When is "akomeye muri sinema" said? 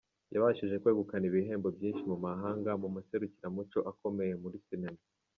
3.91-5.01